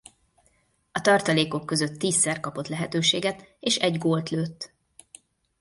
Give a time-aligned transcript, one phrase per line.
[0.91, 4.71] A tartalékok között tízszer kapott lehetőséget és egy gólt lőtt.